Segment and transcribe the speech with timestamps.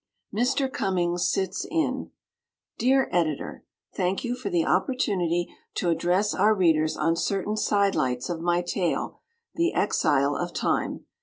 [0.33, 0.67] Mr.
[0.67, 2.09] Cummings Sits In
[2.79, 3.63] Dear Editor:
[3.93, 8.63] Thank you for the opportunity to address our Readers on certain side lights of my
[8.63, 9.19] tale,
[9.53, 11.05] "The Exile of Time."